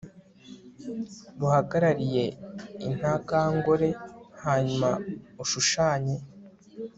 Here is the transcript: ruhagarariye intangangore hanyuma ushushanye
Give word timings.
ruhagarariye 1.39 2.23
intangangore 2.87 3.89
hanyuma 4.43 4.89
ushushanye 5.43 6.15